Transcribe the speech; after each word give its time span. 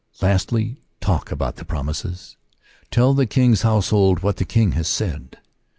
Lastly, 0.19 0.81
talk 0.99 1.31
about 1.31 1.57
the 1.57 1.63
promises. 1.63 2.35
Tell 2.89 3.13
the 3.13 3.27
King 3.27 3.51
s 3.51 3.61
household 3.61 4.21
what 4.23 4.37
the 4.37 4.45
King 4.45 4.71
has 4.71 4.87
said. 4.87 5.37